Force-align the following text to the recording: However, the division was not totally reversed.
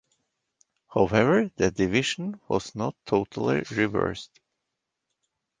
However, 0.91 1.51
the 1.57 1.69
division 1.69 2.39
was 2.47 2.73
not 2.73 2.95
totally 3.05 3.61
reversed. 3.69 4.39